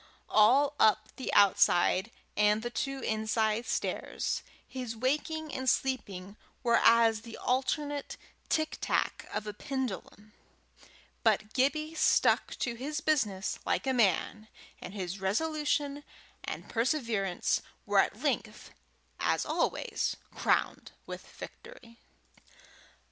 [0.29, 7.21] All up the outside and the two inside stairs, his waking and sleeping were as
[7.21, 8.17] the alternate
[8.49, 10.33] tictac of a pendulum;
[11.21, 14.47] but Gibbie stuck to his business like a man,
[14.81, 16.03] and his resolution
[16.43, 18.71] and perseverance were at length,
[19.19, 21.99] as always, crowned with victory.